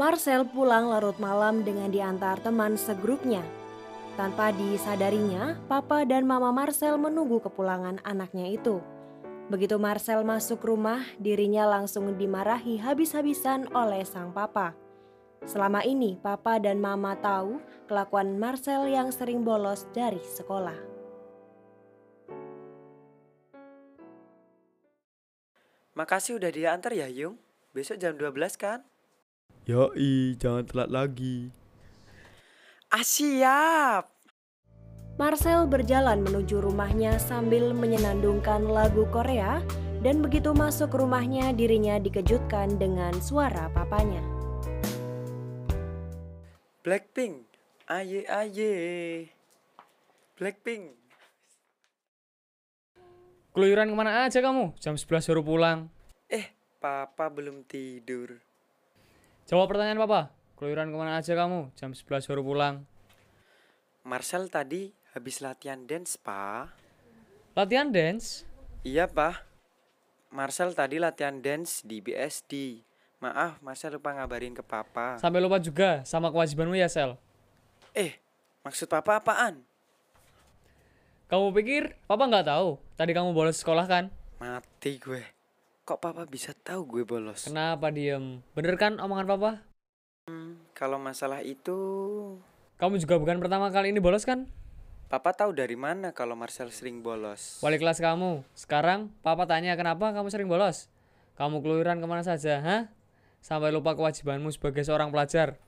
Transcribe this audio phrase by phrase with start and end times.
[0.00, 3.44] Marcel pulang larut malam dengan diantar teman segrupnya.
[4.16, 8.80] Tanpa disadarinya, papa dan mama Marcel menunggu kepulangan anaknya itu.
[9.52, 14.72] Begitu Marcel masuk rumah, dirinya langsung dimarahi habis-habisan oleh sang papa.
[15.44, 20.76] Selama ini, papa dan mama tahu kelakuan Marcel yang sering bolos dari sekolah.
[25.92, 27.36] Makasih udah diantar ya, Yung.
[27.76, 28.80] Besok jam 12 kan?
[29.62, 31.46] Yoi, jangan telat lagi.
[32.90, 34.10] Ah, siap.
[35.14, 39.62] Marcel berjalan menuju rumahnya sambil menyenandungkan lagu Korea
[40.02, 44.18] dan begitu masuk rumahnya dirinya dikejutkan dengan suara papanya.
[46.82, 47.46] Blackpink.
[47.86, 48.74] Aye aye.
[50.42, 50.98] Blackpink.
[53.54, 54.74] Keluyuran ke mana aja kamu?
[54.82, 55.78] Jam 11 baru pulang.
[56.26, 56.50] Eh,
[56.82, 58.51] papa belum tidur.
[59.50, 60.30] Jawab pertanyaan papa.
[60.54, 61.74] Keluyuran ke mana aja kamu?
[61.74, 62.74] Jam 11 baru pulang.
[64.06, 66.70] Marcel tadi habis latihan dance, pa.
[67.58, 68.46] Latihan dance?
[68.86, 69.42] Iya, pa.
[70.30, 72.82] Marcel tadi latihan dance di BSD.
[73.22, 75.18] Maaf, Marcel lupa ngabarin ke papa.
[75.18, 77.14] Sampai lupa juga sama kewajibanmu ya, Sel.
[77.94, 78.18] Eh,
[78.66, 79.62] maksud papa apaan?
[81.30, 82.76] Kamu pikir papa nggak tahu?
[82.92, 84.12] Tadi kamu bolos sekolah kan?
[84.36, 85.22] Mati gue.
[85.82, 87.50] Kok papa bisa tahu gue bolos?
[87.50, 88.38] Kenapa diem?
[88.54, 89.50] Bener kan omongan papa?
[90.30, 91.74] Hmm, kalau masalah itu,
[92.78, 94.46] Kamu juga bukan pertama kali ini bolos kan?
[95.10, 97.60] papa tahu dari mana kalau Marcel sering bolos?
[97.60, 98.40] Wali kelas kamu.
[98.56, 100.86] Sekarang papa tanya kenapa kamu sering bolos?
[101.36, 102.82] Kamu keluyuran ke mana saja, hah?
[103.42, 105.58] Sampai lupa kewajibanmu sebagai seorang pelajar.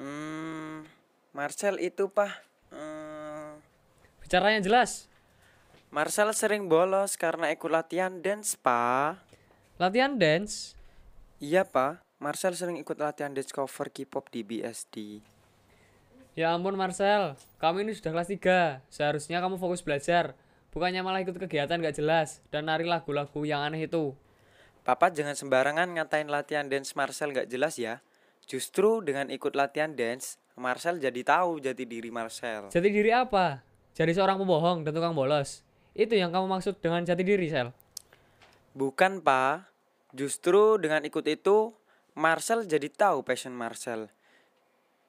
[0.00, 0.82] Hmm,
[1.30, 2.40] Marcel itu, pa.
[2.72, 3.60] Hmm,
[4.18, 5.06] Bicaranya jelas.
[5.94, 9.14] Marcel sering bolos karena ikut latihan dance, pa.
[9.78, 10.74] Latihan dance?
[11.38, 12.02] Iya, pa.
[12.18, 15.22] Marcel sering ikut latihan dance cover K-pop di BSD.
[16.34, 18.82] Ya ampun Marcel, kamu ini sudah kelas 3.
[18.90, 20.34] Seharusnya kamu fokus belajar.
[20.74, 24.18] Bukannya malah ikut kegiatan gak jelas dan nari lagu-lagu yang aneh itu.
[24.82, 28.02] Papa jangan sembarangan ngatain latihan dance Marcel gak jelas ya.
[28.50, 32.74] Justru dengan ikut latihan dance, Marcel jadi tahu jati diri Marcel.
[32.74, 33.62] Jati diri apa?
[33.94, 35.62] Jadi seorang pembohong dan tukang bolos.
[35.94, 37.70] Itu yang kamu maksud dengan jati diri, Sel.
[38.74, 39.70] Bukan, Pa.
[40.14, 41.74] Justru dengan ikut itu,
[42.14, 44.10] Marcel jadi tahu passion Marcel.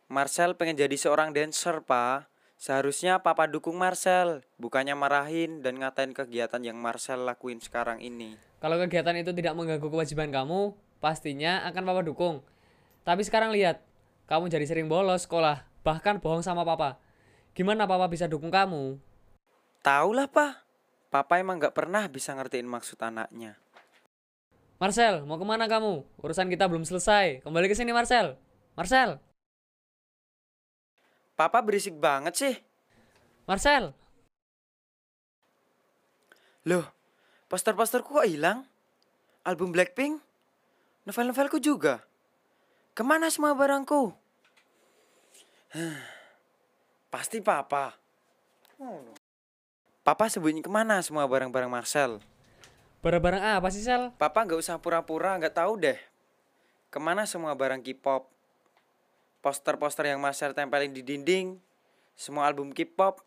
[0.10, 2.30] Marcel pengen jadi seorang dancer, Pa.
[2.56, 8.40] Seharusnya Papa dukung Marcel, bukannya marahin dan ngatain kegiatan yang Marcel lakuin sekarang ini.
[8.64, 12.42] Kalau kegiatan itu tidak mengganggu kewajiban kamu, pastinya akan papa dukung.
[13.06, 13.84] Tapi sekarang lihat,
[14.26, 16.98] kamu jadi sering bolos sekolah, bahkan bohong sama papa.
[17.54, 18.98] Gimana papa bisa dukung kamu?
[19.86, 20.65] Taulah, Pa.
[21.16, 23.56] Papa emang gak pernah bisa ngertiin maksud anaknya.
[24.76, 26.04] Marcel, mau ke mana kamu?
[26.20, 27.40] Urusan kita belum selesai.
[27.40, 28.36] Kembali ke sini, Marcel.
[28.76, 29.24] Marcel,
[31.36, 32.56] Papa berisik banget sih.
[33.44, 33.92] Marcel.
[36.64, 36.88] Loh,
[37.52, 38.64] poster-posterku kok hilang?
[39.44, 40.24] Album Blackpink?
[41.08, 42.04] Novel-novelku juga?
[42.92, 44.12] Ke mana semua barangku?
[47.14, 47.96] Pasti papa.
[50.06, 52.22] Papa sembunyi ke mana semua barang-barang Marcel?
[53.02, 54.14] Barang-barang apa sih, Sel?
[54.22, 55.98] Papa nggak usah pura-pura nggak tahu deh.
[56.94, 58.30] Ke mana semua barang K-pop?
[59.42, 61.58] Poster-poster yang Marcel tempelin di dinding,
[62.14, 63.26] semua album K-pop,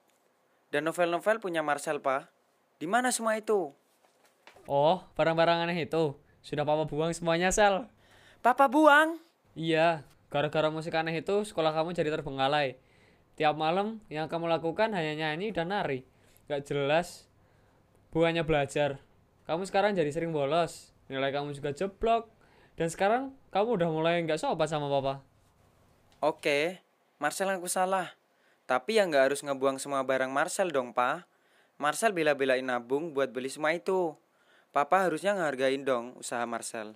[0.71, 2.31] dan novel-novel punya Marcel, Pak.
[2.79, 3.75] Di mana semua itu?
[4.71, 6.15] Oh, barang-barang aneh itu.
[6.47, 7.91] Sudah papa buang semuanya, Sel.
[8.39, 9.19] Papa buang.
[9.59, 12.79] Iya, gara-gara musik aneh itu sekolah kamu jadi terbengkalai.
[13.35, 16.07] Tiap malam yang kamu lakukan hanya nyanyi dan nari.
[16.49, 17.29] Gak jelas.
[18.09, 19.05] Bukannya belajar.
[19.45, 20.97] Kamu sekarang jadi sering bolos.
[21.13, 22.33] Nilai kamu juga jeblok.
[22.81, 25.21] Dan sekarang kamu udah mulai nggak sopan sama papa.
[26.25, 26.81] Oke,
[27.21, 28.17] Marcel aku salah.
[28.65, 31.27] Tapi ya nggak harus ngebuang semua barang Marcel dong, Pa.
[31.79, 34.15] Marcel bela-belain nabung buat beli semua itu.
[34.71, 36.95] Papa harusnya ngehargain dong usaha Marcel.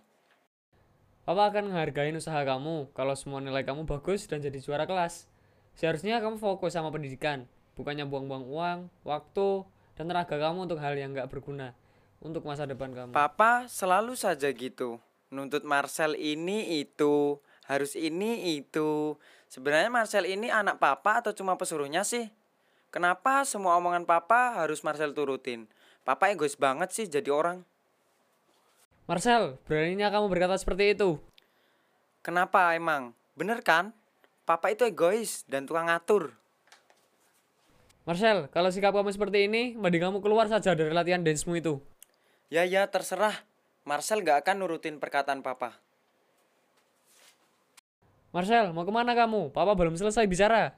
[1.22, 5.30] Papa akan menghargai usaha kamu kalau semua nilai kamu bagus dan jadi juara kelas.
[5.78, 7.46] Seharusnya kamu fokus sama pendidikan,
[7.82, 9.66] bukannya buang-buang uang, waktu,
[9.98, 11.74] dan tenaga kamu untuk hal yang nggak berguna
[12.22, 13.10] untuk masa depan kamu.
[13.10, 15.02] Papa selalu saja gitu.
[15.34, 19.18] Nuntut Marcel ini itu, harus ini itu.
[19.50, 22.30] Sebenarnya Marcel ini anak papa atau cuma pesuruhnya sih?
[22.94, 25.66] Kenapa semua omongan papa harus Marcel turutin?
[26.06, 27.64] Papa egois banget sih jadi orang.
[29.08, 31.18] Marcel, beraninya kamu berkata seperti itu.
[32.22, 33.16] Kenapa emang?
[33.34, 33.90] Bener kan?
[34.46, 36.36] Papa itu egois dan tukang ngatur.
[38.02, 41.78] Marcel, kalau sikap kamu seperti ini, mending kamu keluar saja dari latihan dance-mu itu.
[42.50, 43.46] Ya ya terserah.
[43.86, 45.78] Marcel gak akan nurutin perkataan papa.
[48.34, 49.54] Marcel, mau ke mana kamu?
[49.54, 50.74] Papa belum selesai bicara.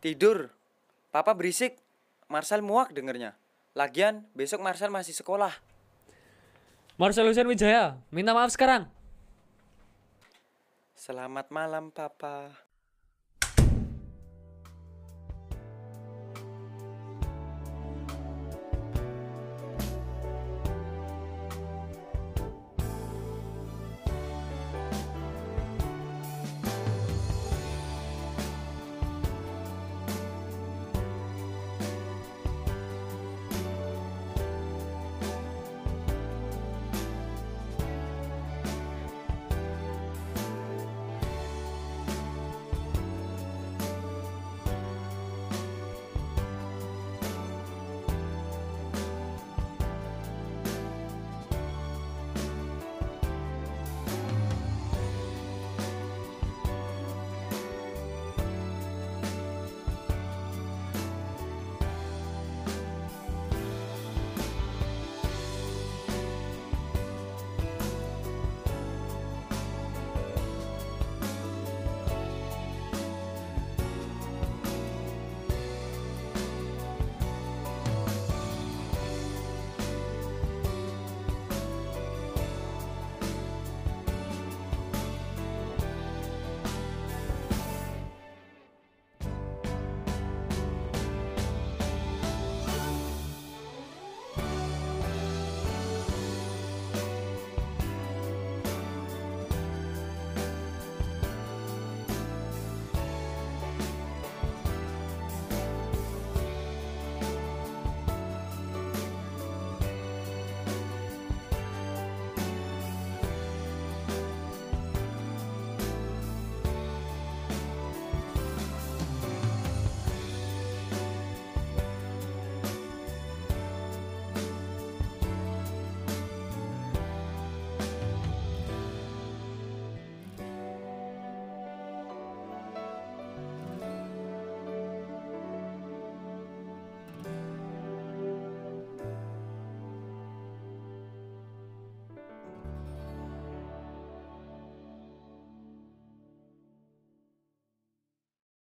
[0.00, 0.48] Tidur.
[1.12, 1.76] Papa berisik.
[2.32, 3.36] Marcel muak dengernya.
[3.76, 5.52] Lagian besok Marcel masih sekolah.
[6.96, 8.88] Marcel Hussein Wijaya, minta maaf sekarang.
[10.96, 12.65] Selamat malam, Papa.